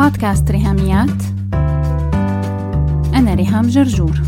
[0.00, 1.22] بودكاست ريهاميات.
[3.14, 4.20] أنا ريهام جرجور.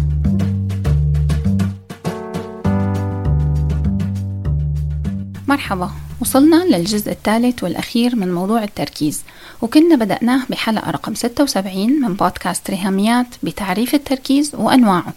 [5.48, 5.90] مرحبا.
[6.20, 9.22] وصلنا للجزء الثالث والأخير من موضوع التركيز
[9.62, 15.12] وكنا بدأناه بحلقة رقم 76 من بودكاست ريهاميات بتعريف التركيز وأنواعه.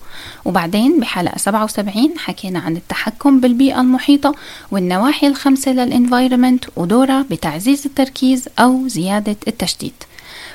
[0.46, 4.36] وبعدين بحلقة 77 حكينا عن التحكم بالبيئة المحيطة
[4.72, 10.04] والنواحي الخمسة للإنفايرمنت ودورها بتعزيز التركيز أو زيادة التشتيت.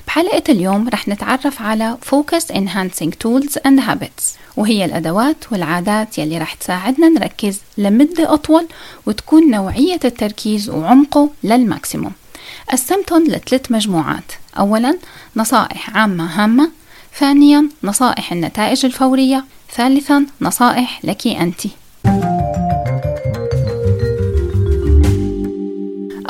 [0.06, 4.24] بحلقة اليوم رح نتعرف على Focus Enhancing Tools and Habits
[4.56, 8.66] وهي الأدوات والعادات يلي رح تساعدنا نركز لمدة أطول
[9.06, 12.12] وتكون نوعية التركيز وعمقه للماكسيموم.
[12.72, 14.32] قسمتهم لثلاث مجموعات.
[14.58, 14.98] أولا
[15.36, 16.70] نصائح عامة هامة.
[17.18, 19.44] ثانيا نصائح النتائج الفورية.
[19.74, 21.60] ثالثا نصائح لك أنت.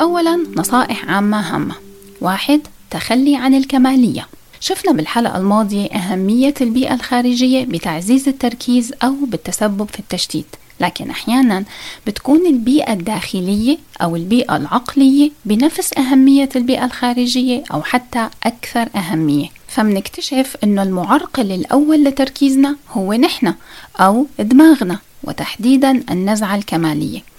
[0.01, 1.75] أولا نصائح عامة هامة.
[2.21, 2.61] واحد
[2.91, 4.27] تخلي عن الكمالية.
[4.59, 10.45] شفنا بالحلقة الماضية أهمية البيئة الخارجية بتعزيز التركيز أو بالتسبب في التشتيت.
[10.79, 11.63] لكن أحيانا
[12.07, 19.47] بتكون البيئة الداخلية أو البيئة العقلية بنفس أهمية البيئة الخارجية أو حتى أكثر أهمية.
[19.67, 23.53] فمنكتشف أنه المعرقل الأول لتركيزنا هو نحن
[23.99, 27.30] أو دماغنا وتحديدا النزعة الكمالية.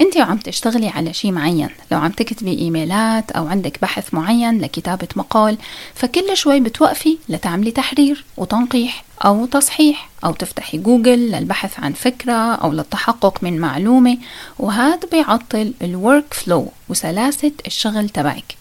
[0.00, 1.68] انت وعم تشتغلي على شيء معين.
[1.92, 5.58] لو عم تكتبي إيميلات أو عندك بحث معين لكتابة مقال
[5.94, 12.72] فكل شوي بتوقفي لتعملي تحرير وتنقيح أو تصحيح أو تفتحي جوجل للبحث عن فكرة أو
[12.72, 14.18] للتحقق من معلومة
[14.58, 18.56] وهذا بيعطل ال workflow وسلاسة الشغل تبعك.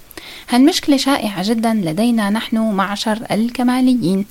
[0.49, 4.25] هالمشكلة شائعة جدا لدينا نحن معشر الكماليين.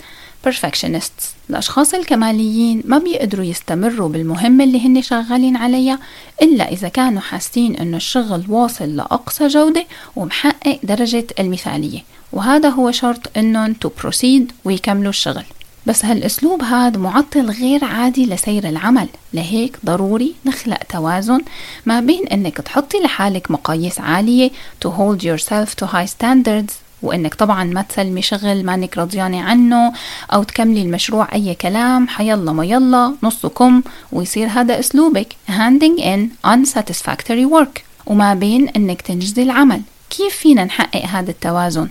[0.49, 1.25] Perfectionists.
[1.51, 5.99] الأشخاص الكماليين ما بيقدروا يستمروا بالمهمة اللي هن شغالين عليها
[6.43, 12.01] إلا إذا كانوا حاسين إنه الشغل واصل لأقصى جودة ومحقق درجة المثالية.
[12.33, 15.45] وهذا هو شرط إنهم to proceed ويكملوا الشغل.
[15.87, 19.09] بس هالأسلوب هذا معطل غير عادي لسير العمل.
[19.35, 21.41] لهيك ضروري نخلق توازن
[21.87, 24.51] ما بين إنك تحطي لحالك مقاييس عالية
[24.85, 26.73] to hold yourself to high standards
[27.03, 29.93] وإنك طبعا ما تسلمي شغل مانك رضيانة عنه
[30.33, 33.83] أو تكملي المشروع أي كلام حيلا ما يلا نص كم
[34.13, 35.37] ويصير هذا أسلوبك.
[35.49, 37.81] Handing in unsatisfactory work.
[38.07, 39.83] وما بين إنك تنجزي العمل.
[40.11, 41.89] كيف فينا نحقق هذا التوازن؟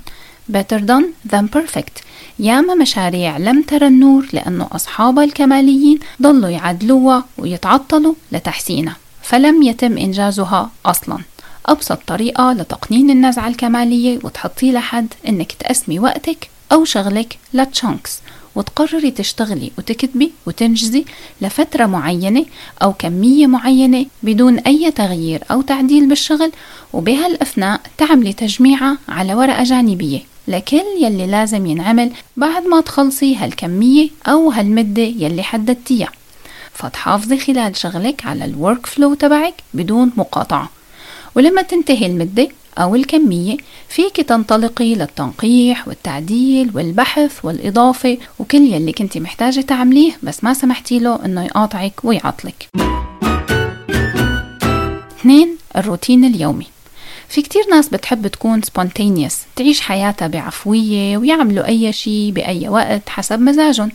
[0.51, 2.03] Better done than perfect.
[2.39, 8.95] ياما مشاريع لم ترى النور لأنه أصحابها الكماليين ضلوا يعدلوها ويتعطلوا لتحسينها.
[9.21, 11.17] فلم يتم إنجازها أصلاً.
[11.65, 18.19] أبسط طريقة لتقنين النزعة الكمالية وتحطي لحد إنك تقسمي وقتك أو شغلك لتشانكس
[18.55, 21.05] وتقرري تشتغلي وتكتبي وتنجزي
[21.41, 22.45] لفترة معينة
[22.81, 26.51] أو كمية معينة بدون أي تغيير أو تعديل بالشغل
[26.93, 30.19] وبهالأثناء تعملي تجميعة على ورقة جانبية.
[30.47, 36.11] لكل يلي لازم ينعمل بعد ما تخلصي هالكمية أو هالمدة يلي حددتيها.
[36.73, 40.69] فتحافظي خلال شغلك على الورك فلو تبعك بدون مقاطعة.
[41.35, 42.47] ولما تنتهي المدة
[42.77, 43.57] أو الكمية
[43.89, 51.25] فيك تنطلقي للتنقيح والتعديل والبحث والإضافة وكل يلي كنتي محتاجة تعمليه بس ما سمحتي له
[51.25, 52.67] إنه يقاطعك ويعطلك.
[55.19, 56.65] اثنين الروتين اليومي.
[57.31, 63.39] في كتير ناس بتحب تكون spontaneous تعيش حياتها بعفوية ويعملوا أي شيء بأي وقت حسب
[63.39, 63.91] مزاجهم.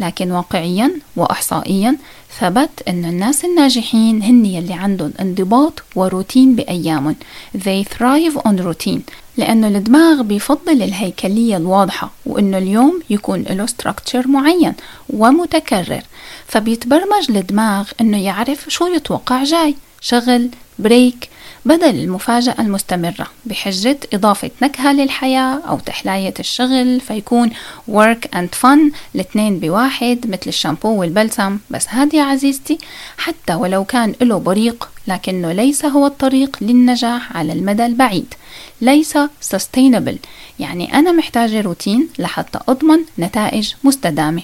[0.00, 1.96] لكن واقعيا وإحصائيا
[2.40, 7.16] ثبت أن الناس الناجحين هن يلي عندهم انضباط وروتين بأيامهم.
[7.56, 9.00] They thrive on routine
[9.36, 14.74] لأنه الدماغ بيفضل الهيكلية الواضحة وأنه اليوم يكون له structure معين
[15.10, 16.02] ومتكرر.
[16.46, 21.28] فبيتبرمج الدماغ أنه يعرف شو يتوقع جاي شغل بريك
[21.66, 27.50] بدل المفاجأة المستمرة بحجة إضافة نكهة للحياة أو تحلاية الشغل فيكون
[27.90, 31.58] work and fun الاثنين بواحد مثل الشامبو والبلسم.
[31.70, 32.78] بس هذه يا عزيزتي
[33.18, 38.34] حتى ولو كان له بريق لكنه ليس هو الطريق للنجاح على المدى البعيد.
[38.80, 39.18] ليس
[39.54, 40.16] sustainable.
[40.58, 44.42] يعني أنا محتاجة روتين لحتى أضمن نتائج مستدامة.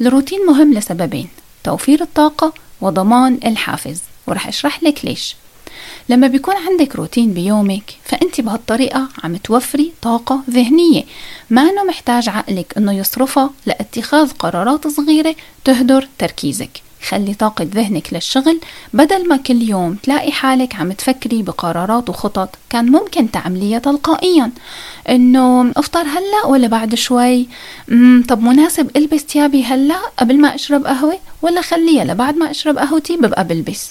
[0.00, 1.28] الروتين مهم لسببين
[1.64, 4.00] توفير الطاقة وضمان الحافز.
[4.26, 5.36] ورح أشرح لك ليش.
[6.08, 11.04] لما بيكون عندك روتين بيومك فأنت بهالطريقة عم توفري طاقة ذهنية.
[11.50, 15.34] ما أنه محتاج عقلك أنه يصرفها لاتخاذ قرارات صغيرة
[15.64, 16.82] تهدر تركيزك.
[17.08, 18.60] خلي طاقة ذهنك للشغل.
[18.94, 24.50] بدل ما كل يوم تلاقي حالك عم تفكري بقرارات وخطط كان ممكن تعمليها تلقائيا.
[25.08, 27.46] إنه أفطر هلأ ولا بعد شوي؟
[28.28, 33.16] طب مناسب ألبس تيابي هلأ قبل ما أشرب قهوة؟ ولا خليها لبعد ما أشرب قهوتي
[33.16, 33.90] ببقى بلبس.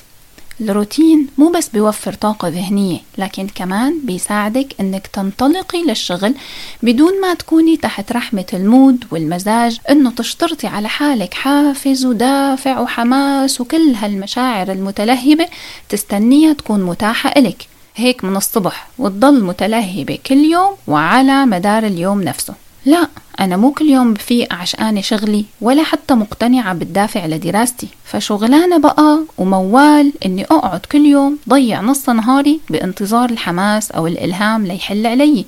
[0.69, 6.35] الروتين مو بس بيوفر طاقة ذهنية لكن كمان بيساعدك إنك تنطلقي للشغل
[6.83, 13.93] بدون ما تكوني تحت رحمة المود والمزاج إنه تشترطي على حالك حافز ودافع وحماس وكل
[13.95, 15.47] هالمشاعر المتلهبة
[15.89, 17.67] تستنيها تكون متاحة إلك.
[17.95, 22.53] هيك من الصبح وتضل متلهبة كل يوم وعلى مدار اليوم نفسه.
[22.85, 23.07] لا
[23.39, 27.87] أنا مو كل يوم بفيق عشقانة شغلي ولا حتى مقتنعة بالدافع لدراستي.
[28.05, 35.07] فشغلانة بقى وموال إني أقعد كل يوم ضيع نص نهاري بانتظار الحماس أو الإلهام ليحل
[35.07, 35.45] علي.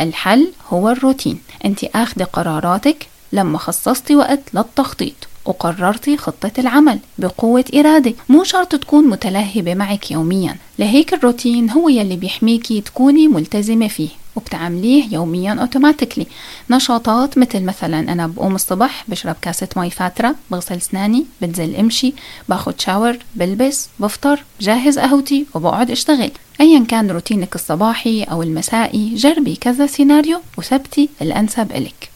[0.00, 1.38] الحل هو الروتين.
[1.64, 5.14] أنت أخذ قراراتك لما خصصتي وقت للتخطيط
[5.44, 8.14] وقررتي خطة العمل بقوة إرادة.
[8.28, 10.56] مو شرط تكون متلهبة معك يوميا.
[10.78, 14.08] لهيك الروتين هو يلي بيحميكي تكوني ملتزمة فيه.
[14.36, 16.26] وبتعمليه يوميا automatically
[16.70, 22.14] نشاطات مثل مثلا أنا بقوم الصبح بشرب كاسة مي فاترة بغسل أسناني بنزل أمشي
[22.48, 26.30] باخد شاور بلبس بفطر بجهز قهوتي وبقعد أشتغل.
[26.60, 32.10] ايا كان روتينك الصباحي أو المسائي جربي كذا سيناريو وثبتي الأنسب إلك.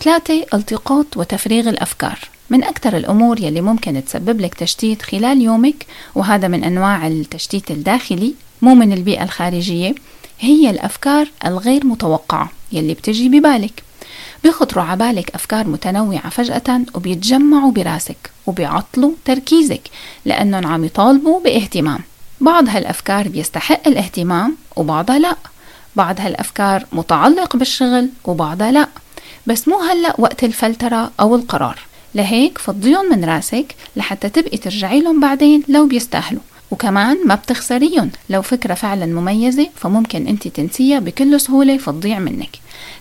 [0.00, 2.18] ثلاثة التقاط وتفريغ الأفكار.
[2.50, 8.34] من أكثر الأمور يلي ممكن تسبب لك تشتيت خلال يومك وهذا من أنواع التشتيت الداخلي
[8.62, 9.94] مو من البيئة الخارجية
[10.40, 13.82] هي الأفكار الغير متوقعة يلي بتجي ببالك.
[14.44, 19.80] بيخطروا عبالك أفكار متنوعة فجأة وبيتجمعوا براسك وبيعطلوا تركيزك
[20.24, 22.00] لأنهم عم يطالبوا باهتمام.
[22.40, 25.36] بعض هالأفكار بيستحق الاهتمام وبعضها لأ.
[25.96, 28.88] بعض هالأفكار متعلق بالشغل وبعضها لأ.
[29.46, 31.78] بس مو هلأ وقت الفلترة أو القرار.
[32.14, 36.42] لهيك فضيهم من راسك لحتى تبقي ترجعي لهم بعدين لو بيستاهلوا.
[36.70, 38.10] وكمان ما بتخسريهم.
[38.30, 42.56] لو فكرة فعلا مميزة فممكن انت تنسيها بكل سهولة فتضيع منك.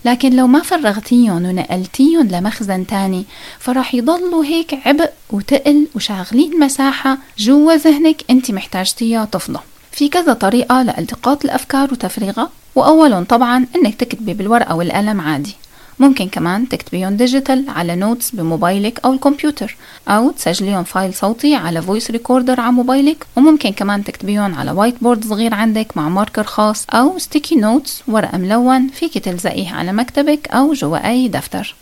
[0.05, 3.25] لكن لو ما فرغتيهم ونقلتيهم لمخزن تاني
[3.59, 9.59] فراح يضلوا هيك عبء وتقل وشاغلين مساحة جوا ذهنك انت محتاجتيها تفضى.
[9.91, 12.49] في كذا طريقة لإلتقاط الأفكار وتفريغها.
[12.75, 15.55] وأولهم طبعا إنك تكتبي بالورقة والقلم عادي.
[16.01, 19.75] ممكن كمان تكتبيهم digital على notes بموبايلك أو الكمبيوتر
[20.07, 25.53] أو تسجليهم file صوتي على voice recorder على موبايلك وممكن كمان تكتبيهم على whiteboard صغير
[25.53, 31.09] عندك مع marker خاص أو sticky notes ورق ملون فيك تلزقيه على مكتبك أو جوا
[31.09, 31.75] أي دفتر.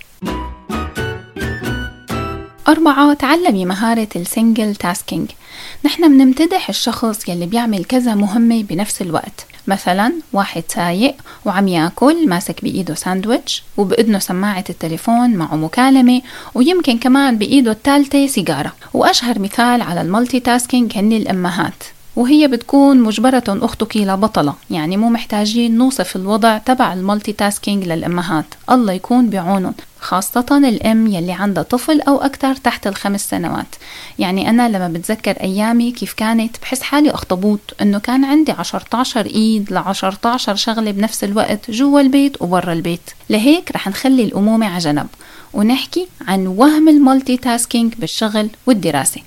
[2.69, 5.29] أربعة تعلمي مهارة ال single tasking
[5.86, 9.45] نحن بنمتدح الشخص يلي بيعمل كذا مهمة بنفس الوقت.
[9.68, 16.21] مثلا واحد سايق وعم ياكل ماسك بإيده ساندويتش وبإذنه سماعة التليفون معه مكالمة
[16.56, 18.74] ويمكن كمان بإيده الثالثة سيجارة.
[18.94, 21.83] وأشهر مثال على ال multitasking هن الأمهات.
[22.19, 28.45] وهي بتكون مجبرة أختك لبطلة يعني مو محتاجين نوصف الوضع تبع ال multitasking للأمهات.
[28.69, 29.74] الله يكون بعونهم.
[30.00, 33.75] خاصة الأم يلي عندها طفل أو أكثر تحت الخمس سنوات.
[34.19, 37.60] يعني أنا لما بتذكر أيامي كيف كانت بحس حالي أخطبوط.
[37.81, 43.10] إنه كان عندي عشرة إيد لعشرة شغلة بنفس الوقت جوا البيت وبرا البيت.
[43.30, 45.07] لهيك رح نخلي الأمومة على جنب
[45.54, 49.21] ونحكي عن وهم ال multitasking بالشغل والدراسة.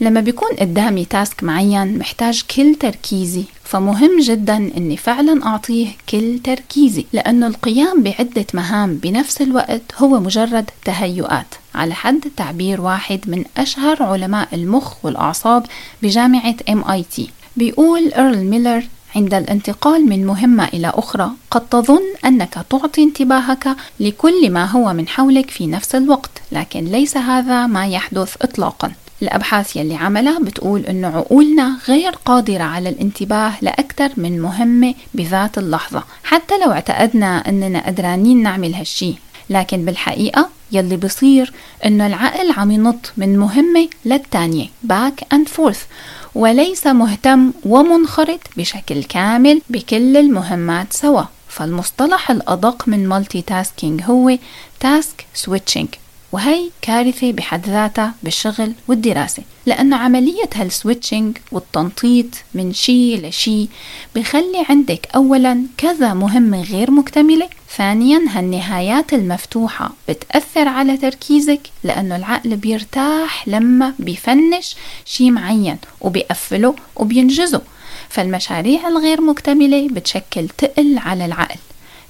[0.00, 7.06] لما بيكون قدامي task معين محتاج كل تركيزي فمهم جدا إني فعلا أعطيه كل تركيزي
[7.12, 14.02] لأنه القيام بعدة مهام بنفس الوقت هو مجرد تهيؤات على حد تعبير واحد من أشهر
[14.02, 15.66] علماء المخ والأعصاب
[16.02, 17.20] بجامعة MIT
[17.56, 18.82] بيقول إيرل ميلر
[19.16, 25.08] عند الانتقال من مهمة إلى أخرى قد تظن أنك تعطي انتباهك لكل ما هو من
[25.08, 28.92] حولك في نفس الوقت لكن ليس هذا ما يحدث إطلاقا.
[29.22, 36.04] الأبحاث يلي عملها بتقول إنه عقولنا غير قادرة على الانتباه لأكثر من مهمة بذات اللحظة
[36.24, 39.14] حتى لو اعتقدنا إننا قدرانين نعمل هالشي.
[39.50, 41.52] لكن بالحقيقة يلي بصير
[41.86, 45.84] إنه العقل عم ينط من مهمة للتانية back and forth
[46.34, 51.22] وليس مهتم ومنخرط بشكل كامل بكل المهمات سوا.
[51.48, 54.38] فالمصطلح الأدق من multitasking هو
[54.80, 55.88] task switching
[56.32, 59.42] وهي كارثة بحد ذاتها بالشغل والدراسة.
[59.66, 63.68] لأنه عملية هال switching والتنطيط من شي لشي
[64.14, 72.56] بخلي عندك أولا كذا مهمة غير مكتملة ثانيا هالنهايات المفتوحة بتأثر على تركيزك لأنه العقل
[72.56, 77.62] بيرتاح لما بيفنش شي معين وبيقفله وبينجزه.
[78.08, 81.58] فالمشاريع الغير مكتملة بتشكل تقل على العقل.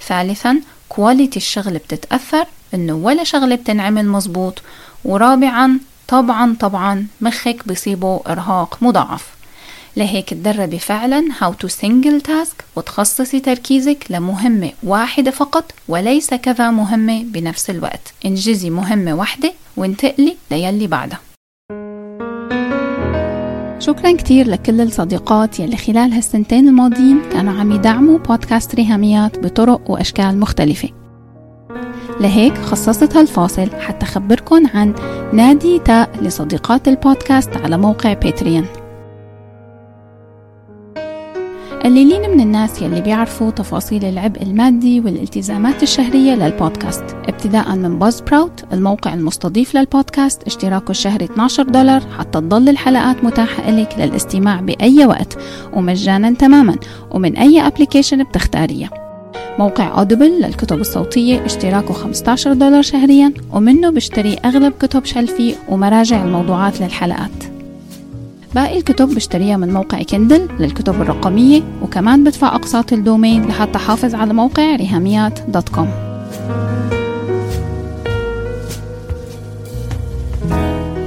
[0.07, 4.61] ثالثا كواليتي الشغل بتتأثر إنه ولا شغلة بتنعمل مزبوط
[5.05, 9.27] ورابعا طبعا طبعا مخك بيصيبه إرهاق مضاعف.
[9.97, 17.23] لهيك تدربي فعلا how to single task وتخصصي تركيزك لمهمة واحدة فقط وليس كذا مهمة
[17.23, 18.13] بنفس الوقت.
[18.25, 21.19] انجزي مهمة واحدة وانتقلي ليلي بعدها.
[23.79, 30.39] شكرا كتير لكل الصديقات يلي خلال هالسنتين الماضيين كانوا عم يدعموا بودكاست ريهاميات بطرق وأشكال
[30.39, 30.98] مختلفة.
[32.19, 34.93] لهيك خصصت هالفاصل حتى أخبركن عن
[35.33, 38.65] نادي تاء لصديقات البودكاست على موقع باتريون
[41.83, 47.03] قليلين من الناس يلي بيعرفوا تفاصيل العبء المادي والالتزامات الشهرية للبودكاست.
[47.27, 53.95] ابتداء من Buzzsprout الموقع المستضيف للبودكاست اشتراكه الشهري 12 دولار حتى تضل الحلقات متاحة لك
[53.97, 55.37] للاستماع بأي وقت
[55.73, 56.75] ومجانا تماما
[57.11, 59.08] ومن أي application بتختاريه
[59.59, 66.81] موقع أوديبل للكتب الصوتية اشتراكه 15 دولار شهريا ومنه بشتري أغلب كتب شلفي ومراجع الموضوعات
[66.81, 67.43] للحلقات.
[68.55, 74.15] باقي الكتب بشتريها من موقع كندل للكتب الرقمية وكمان بدفع أقساط ال domain لحتى أحافظ
[74.15, 75.89] على موقع ريهاميات dot com.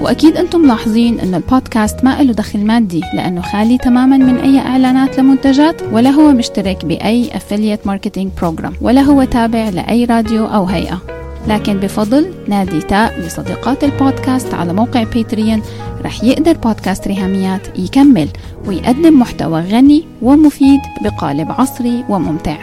[0.03, 5.19] وأكيد أنتم ملاحظين أن البودكاست ما له دخل مادي لأنه خالي تماما من أي إعلانات
[5.19, 11.03] لمنتجات ولا هو مشترك بأي affiliate marketing program ولا هو تابع لأي راديو أو هيئة.
[11.49, 15.63] لكن بفضل نادي تاء لصديقات البودكاست على موقع باتريون
[16.05, 18.29] رح يقدر بودكاست ريهاميات يكمل
[18.67, 22.57] ويقدم محتوى غني ومفيد بقالب عصري وممتع.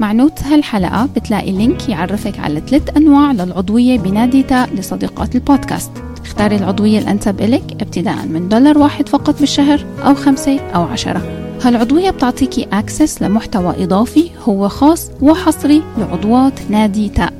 [0.00, 5.90] مع notes هالحلقة بتلاقي link يعرفك على ثلاث أنواع للعضوية بنادي تاء لصديقات البودكاست.
[6.24, 11.22] اختاري العضوية الأنسب إلك ابتداء من دولار واحد فقط بالشهر أو خمسة أو عشرة.
[11.62, 17.32] هالعضوية بتعطيكي access لمحتوى إضافي هو خاص وحصري لعضوات نادي تاء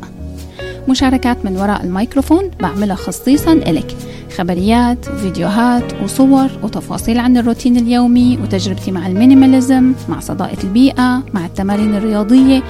[0.89, 3.97] مشاركات من وراء الميكروفون بعملها خصيصا إلك.
[4.37, 11.47] خبريات وفيديوهات وصور وتفاصيل عن الروتين اليومي وتجربتي مع ال minimalism مع صداقة البيئة مع
[11.47, 12.63] التمارين الرياضية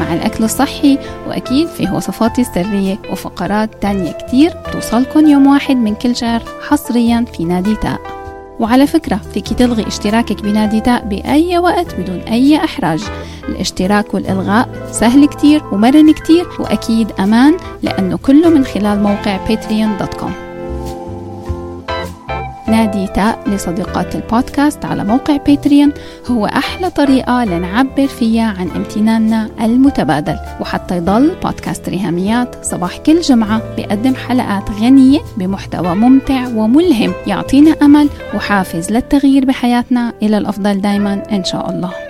[0.00, 6.16] مع الأكل الصحي وأكيد فيه وصفاتي السرية وفقرات تانية كتير توصلكن يوم واحد من كل
[6.16, 8.00] شهر حصريا في نادي تاء.
[8.60, 13.04] وعلى فكرة فيك تلغي اشتراكك بنادي تاء بأي وقت بدون أي إحراج.
[13.48, 20.43] الاشتراك والإلغاء سهل كتير ومرن كتير وأكيد أمان لأنه كله من خلال موقع patreon.com
[22.68, 25.92] نادي تاء لصديقات البودكاست على موقع باتريون.
[26.30, 30.36] هو أحلى طريقة لنعبر فيها عن امتناننا المتبادل.
[30.60, 38.08] وحتى يضل بودكاست ريهاميات صباح كل جمعة بيقدم حلقات غنية بمحتوى ممتع وملهم يعطينا أمل
[38.34, 40.12] وحافز للتغيير بحياتنا.
[40.22, 42.03] إلى الأفضل دايما إن شاء الله.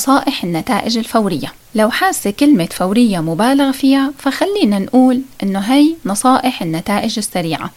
[0.00, 1.52] نصائح النتائج الفورية.
[1.74, 7.70] لو حاسة كلمة فورية مبالغ فيها فخلينا نقول إنه هي نصائح النتائج السريعة.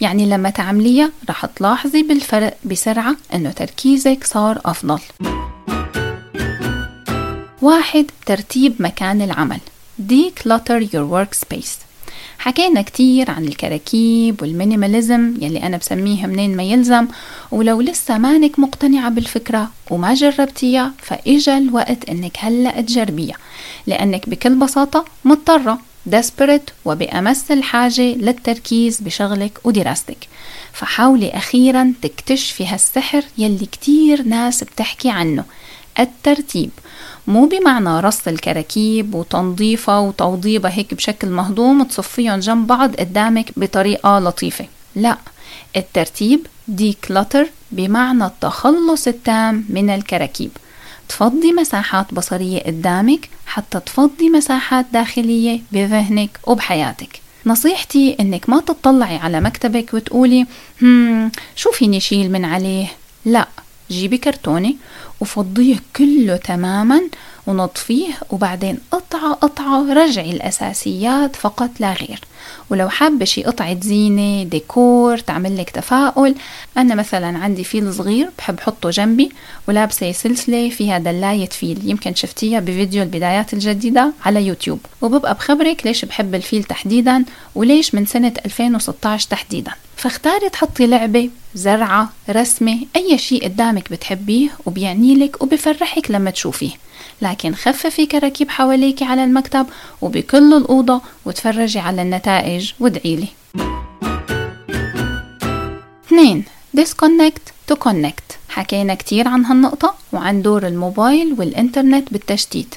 [0.00, 5.00] يعني لما تعمليها رح تلاحظي بالفرق بسرعة إنه تركيزك صار أفضل.
[7.62, 9.60] واحد ترتيب مكان العمل.
[10.08, 11.89] Declutter your workspace.
[12.38, 17.06] حكينا كتير عن الكراكيب والمينيماليزم يلي أنا بسميها منين ما يلزم.
[17.50, 23.36] ولو لسه مانك مقتنعة بالفكرة وما جربتيها فإجا الوقت إنك هلأ تجربيها.
[23.86, 25.78] لأنك بكل بساطة مضطرة
[26.10, 30.28] desperate وبأمس الحاجة للتركيز بشغلك ودراستك.
[30.72, 35.44] فحاولي أخيرا تكتشفي هالسحر يلي كتير ناس بتحكي عنه.
[35.98, 36.70] الترتيب.
[37.26, 44.66] مو بمعنى رص الكراكيب وتنظيفها وتوضيبها هيك بشكل مهضوم تصفيهم جنب بعض قدامك بطريقة لطيفة.
[44.96, 45.18] لا
[45.76, 50.50] الترتيب دي كلتر بمعنى التخلص التام من الكراكيب.
[51.08, 57.20] تفضي مساحات بصرية قدامك حتى تفضي مساحات داخلية بذهنك وبحياتك.
[57.46, 60.46] نصيحتي إنك ما تطلعي على مكتبك وتقولي
[60.82, 62.86] هم شو فيني شيل من عليه؟
[63.24, 63.48] لا
[63.90, 64.74] جيبي كرتونة
[65.20, 67.00] وفضيه كله تماما
[67.46, 72.20] ونطفيه وبعدين قطعة قطعة رجعي الأساسيات فقط لا غير.
[72.70, 76.34] ولو حابة شي قطعة زينة ديكور تعمل لك تفاؤل.
[76.76, 79.30] أنا مثلا عندي فيل صغير بحب حطه جنبي
[79.68, 81.90] ولابسة سلسلة فيها دلاية فيل.
[81.90, 84.80] يمكن شفتيها بفيديو البدايات الجديدة على يوتيوب.
[85.02, 89.72] وببقى بخبرك ليش بحب الفيل تحديدا وليش من سنة 2016 تحديدا.
[89.96, 96.70] فاختاري تحطي لعبة زرعة رسمة أي شيء قدامك بتحبيه وبيعني لك وبفرحك لما تشوفيه.
[97.22, 99.66] لكن خففي كراكيب حواليك على المكتب
[100.02, 103.28] وبكل الأوضة وتفرجي على النتائج وادعيلي
[106.06, 106.44] اثنين
[106.76, 108.30] disconnect to connect.
[108.48, 112.74] حكينا كتير عن هالنقطة وعن دور الموبايل والإنترنت بالتشتيت.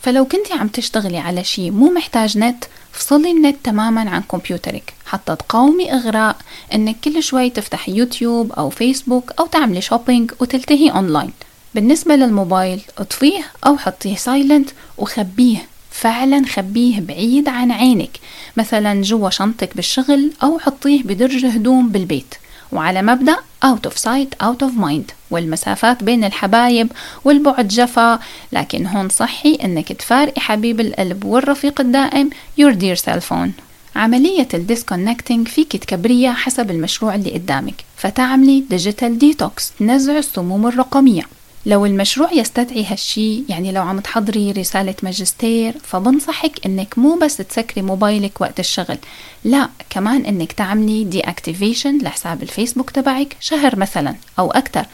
[0.00, 4.92] فلو كنتي عم تشتغلي على شيء مو محتاج نت افصلي النت تماما عن كمبيوترك.
[5.06, 6.36] حتى تقاومي إغراء
[6.74, 11.32] إنك كل شوي تفتحي يوتيوب أو فيسبوك أو تعملي shopping وتلتهي أونلاين
[11.74, 15.58] بالنسبة للموبايل اطفيه أو حطيه silent وخبيه.
[15.90, 18.10] فعلا خبيه بعيد عن عينك.
[18.56, 22.34] مثلا جوا شنطك بالشغل أو حطيه بدرج هدوم بالبيت.
[22.72, 25.12] وعلى مبدأ out of sight out of mind.
[25.30, 26.92] والمسافات بين الحبايب
[27.24, 28.18] والبعد جفا.
[28.52, 33.50] لكن هون صحي إنك تفارقي حبيب القلب والرفيق الدائم your dear cell phone.
[33.96, 37.84] عملية ال disconnecting فيك تكبريها حسب المشروع اللي قدامك.
[37.96, 41.22] فتعملي digital detox تنزع السموم الرقمية.
[41.66, 47.82] لو المشروع يستدعي هالشي يعني لو عم تحضري رسالة ماجستير فبنصحك إنك مو بس تسكري
[47.82, 48.98] موبايلك وقت الشغل
[49.44, 54.86] لا كمان إنك تعملي deactivation لحساب الفيسبوك تبعك شهر مثلا أو أكثر.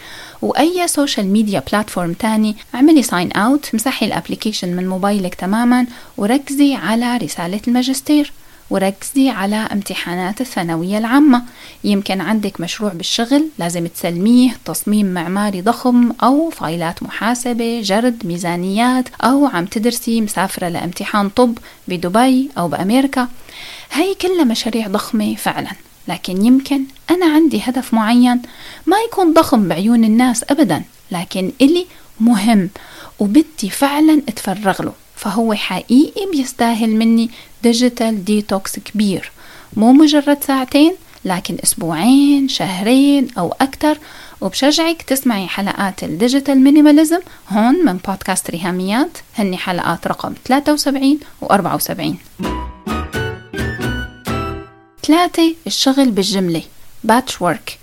[0.42, 5.86] وأي social media platform تاني اعملي sign out مسحي ال application من موبايلك تماما
[6.16, 8.32] وركزي على رسالة الماجستير.
[8.70, 11.42] وركزي على امتحانات الثانوية العامة.
[11.84, 19.46] يمكن عندك مشروع بالشغل لازم تسلميه تصميم معماري ضخم أو فايلات محاسبة جرد ميزانيات أو
[19.46, 21.58] عم تدرسي مسافرة لامتحان طب
[21.88, 23.28] بدبي أو بأمريكا.
[23.92, 25.70] هاي كلها مشاريع ضخمة فعلا
[26.08, 28.42] لكن يمكن أنا عندي هدف معين.
[28.86, 31.86] ما يكون ضخم بعيون الناس أبدا لكن إلي
[32.20, 32.70] مهم
[33.18, 37.30] وبدي فعلا أتفرغ له فهو حقيقي بيستاهل مني
[37.62, 39.30] digital detox كبير.
[39.76, 43.98] مو مجرد ساعتين لكن أسبوعين شهرين أو أكثر.
[44.40, 49.18] وبشجعك تسمعي حلقات ال digital minimalism هون من بودكاست ريهاميات.
[49.38, 52.18] هني حلقات رقم 73 و 74
[55.02, 56.62] ثلاثة الشغل بالجملة
[57.04, 57.78] batch work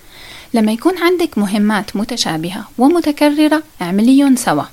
[0.53, 4.63] لما يكون عندك مهمات متشابهة ومتكررة اعمليهم سوا.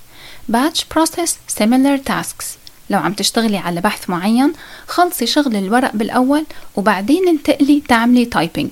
[0.52, 2.63] Batch process similar tasks.
[2.90, 4.52] لو عم تشتغلي على بحث معين
[4.86, 6.44] خلصي شغل الورق بالأول
[6.76, 8.70] وبعدين انتقلي تعملي typing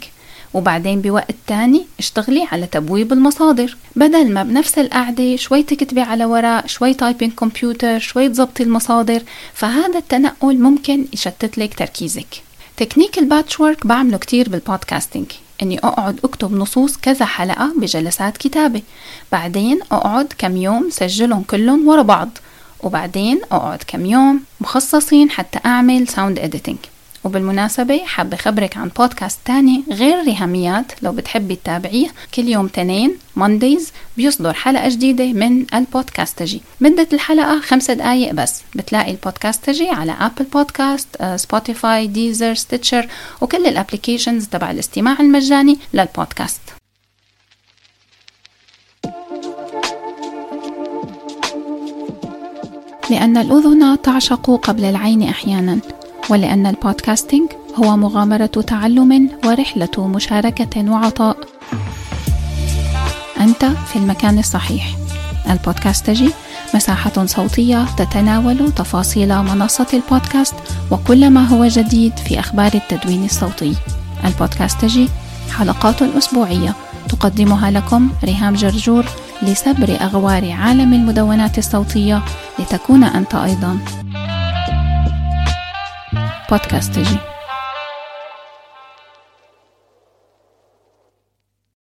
[0.54, 3.76] وبعدين بوقت تاني اشتغلي على تبويب المصادر.
[3.96, 9.22] بدل ما بنفس القعدة شوي تكتبي على ورق شوي typing كمبيوتر شوي تزبطي المصادر
[9.54, 12.42] فهذا التنقل ممكن يشتت لك تركيزك.
[12.76, 15.26] تكنيك ال batch work بعمله كتير بال podcasting
[15.62, 18.82] إني أقعد أكتب نصوص كذا حلقة بجلسات كتابة.
[19.32, 22.30] بعدين أقعد كم يوم سجلهم كلهم ورا بعض.
[22.82, 26.76] وبعدين أقعد كم يوم مخصصين حتى أعمل sound editing
[27.24, 30.92] وبالمناسبة حابة خبرك عن بودكاست تاني غير ريهاميات.
[31.02, 36.60] لو بتحبي تتابعيه كل يوم تنين Mondays بيصدر حلقة جديدة من البودكاستجي.
[36.80, 38.62] مدة الحلقة خمسة دقايق بس.
[38.74, 43.08] بتلاقي البودكاستجي على Apple Podcast Spotify Deezer Stitcher
[43.40, 46.60] وكل ال applications تبع الاستماع المجاني للبودكاست
[53.12, 55.78] لأن الأذن تعشق قبل العين أحيانا
[56.30, 61.36] ولأن البودكاستينج هو مغامرة تعلم ورحلة مشاركة وعطاء.
[63.40, 64.96] أنت في المكان الصحيح.
[65.50, 66.30] البودكاستجي
[66.74, 70.54] مساحة صوتية تتناول تفاصيل منصة البودكاست
[70.90, 73.74] وكل ما هو جديد في أخبار التدوين الصوتي.
[74.24, 75.08] البودكاستجي
[75.50, 76.74] حلقات أسبوعية
[77.08, 79.04] تقدمها لكم ريهام جرجور
[79.42, 82.22] لسبر أغوار عالم المدونات الصوتية
[82.58, 83.78] لتكون أنت أيضا.
[86.50, 87.16] بودكاست تجي.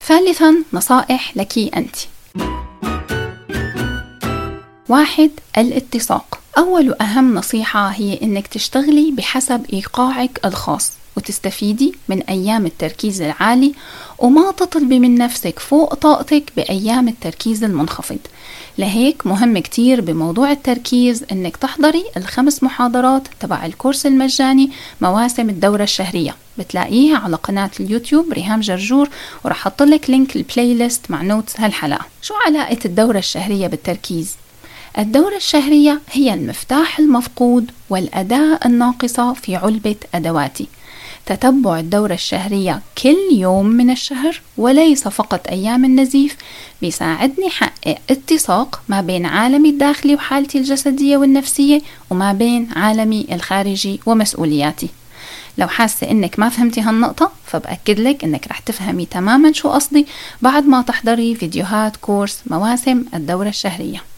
[0.03, 1.95] ثالثا نصائح لك أنت.
[4.89, 11.00] واحد الاتساق أول أهم نصيحة هي إنك تشتغلي بحسب إيقاعك الخاص.
[11.17, 13.73] وتستفيدي من أيام التركيز العالي
[14.19, 18.17] وما تطلبي من نفسك فوق طاقتك بأيام التركيز المنخفض.
[18.77, 24.71] لهيك مهم كتير بموضوع التركيز إنك تحضري الخمس محاضرات تبع الكورس المجاني
[25.01, 26.35] مواسم الدورة الشهرية.
[26.57, 29.09] بتلاقيها على قناة اليوتيوب ريهام جرجور
[29.43, 32.05] ورح لك link ال playlist مع notes هالحلقة.
[32.21, 34.35] شو علاقة الدورة الشهرية بالتركيز؟
[34.97, 40.67] الدورة الشهرية هي المفتاح المفقود والأداة الناقصة في علبة أدواتي.
[41.25, 46.37] تتبع الدورة الشهرية كل يوم من الشهر وليس فقط أيام النزيف
[46.81, 54.89] بيساعدني حقق اتساق ما بين عالمي الداخلي وحالتي الجسدية والنفسية وما بين عالمي الخارجي ومسؤولياتي.
[55.57, 60.07] لو حاسة إنك ما فهمتي هالنقطة فبأكد لك إنك رح تفهمي تماما شو قصدي
[60.41, 64.10] بعد ما تحضري فيديوهات كورس مواسم الدورة الشهرية.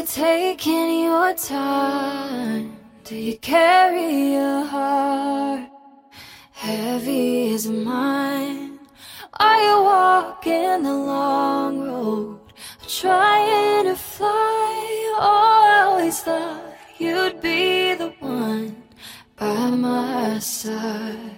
[0.00, 2.76] you taking your time?
[3.04, 5.68] Do you carry your heart
[6.52, 8.78] heavy as mine?
[9.38, 12.40] Are you walking the long road,
[12.88, 14.72] trying to fly?
[15.18, 16.60] Oh, I always thought
[16.98, 18.82] you'd be the one
[19.36, 21.36] by my side.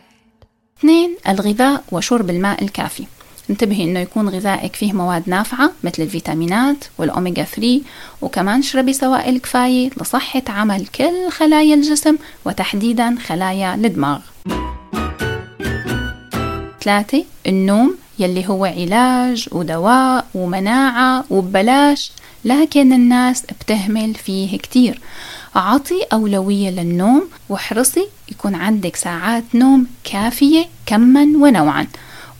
[0.78, 3.06] اثنين الغذاء وشرب الماء الكافي
[3.49, 7.81] انتبهي إنه يكون غذائك فيه مواد نافعة مثل الفيتامينات والأوميجا 3
[8.21, 14.19] وكمان اشربي سوائل كفاية لصحة عمل كل خلايا الجسم وتحديدا خلايا الدماغ.
[16.81, 22.11] ثلاثة النوم يلي هو علاج ودواء ومناعة وببلاش
[22.45, 24.99] لكن الناس بتهمل فيه كتير.
[25.55, 31.87] أعطي أولوية للنوم واحرصي يكون عندك ساعات نوم كافية كما ونوعا.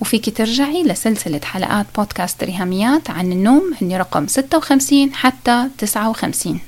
[0.04, 6.60] وفيك ترجعي لسلسلة حلقات بودكاست ريهاميات عن النوم هني رقم 56 حتى 59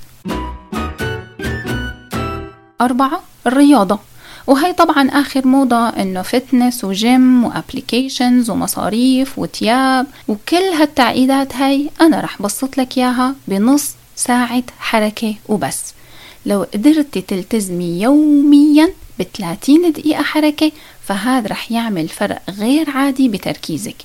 [2.82, 4.00] أربعة الرياضة.
[4.48, 11.90] وهي طبعا آخر موضة إنه fitness و gym و applications ومصاريف وتياب وكل هالتعقيدات هاي
[12.02, 15.94] أنا رح بسط لك إياها بنص ساعة حركة وبس.
[16.46, 20.72] لو قدرتي تلتزمي يوميا ب 30 دقيقة حركة
[21.06, 23.96] فهذا رح يعمل فرق غير عادي بتركيزك.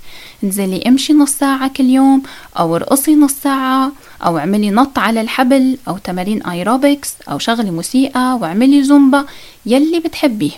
[0.45, 2.23] انزلي امشي نص ساعة كل يوم
[2.59, 3.93] أو ارقصي نص ساعة
[4.27, 9.25] أو اعملي نط على الحبل أو تمارين ايروبكس أو شغلي موسيقى واعملي زومبا
[9.67, 10.51] يلي بتحبيه.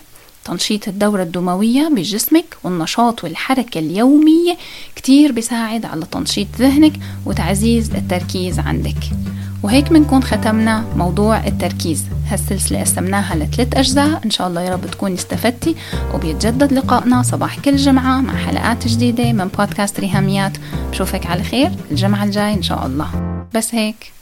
[0.44, 4.56] تنشيط الدورة الدموية بجسمك والنشاط والحركة اليومية
[4.96, 6.92] كتير بيساعد على تنشيط ذهنك
[7.26, 8.98] وتعزيز التركيز عندك.
[9.62, 12.04] وهيك بنكون ختمنا موضوع التركيز.
[12.28, 14.20] هالسلسلة قسمناها لثلاث أجزاء.
[14.24, 15.76] إن شاء الله يا رب تكوني استفدتي
[16.14, 20.52] وبيتجدد لقائنا صباح كل جمعة مع حلقات جديدة من بودكاست ريهاميات.
[20.90, 23.08] بشوفك على خير الجمعة الجاي إن شاء الله.
[23.54, 24.21] بس هيك.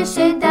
[0.00, 0.49] 是谁的？